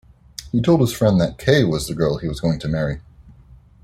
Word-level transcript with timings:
He 0.51 0.63
told 0.63 0.81
his 0.81 0.91
friend 0.93 1.21
that 1.21 1.37
Kay 1.37 1.63
was 1.63 1.85
the 1.87 1.93
girl 1.93 2.17
he 2.17 2.27
was 2.27 2.39
going 2.41 2.57
to 2.61 2.67
marry. 2.67 3.01